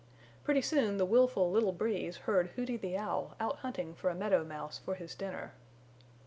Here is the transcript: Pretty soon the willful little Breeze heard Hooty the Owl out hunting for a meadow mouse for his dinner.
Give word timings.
Pretty 0.43 0.63
soon 0.63 0.97
the 0.97 1.05
willful 1.05 1.51
little 1.51 1.71
Breeze 1.73 2.17
heard 2.17 2.47
Hooty 2.55 2.75
the 2.75 2.97
Owl 2.97 3.35
out 3.39 3.57
hunting 3.57 3.93
for 3.93 4.09
a 4.09 4.15
meadow 4.15 4.43
mouse 4.43 4.79
for 4.79 4.95
his 4.95 5.13
dinner. 5.13 5.53